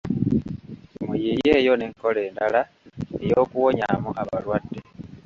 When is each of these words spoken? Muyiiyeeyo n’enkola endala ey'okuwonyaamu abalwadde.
Muyiiyeeyo 1.05 1.73
n’enkola 1.75 2.19
endala 2.27 2.61
ey'okuwonyaamu 3.25 4.09
abalwadde. 4.21 4.79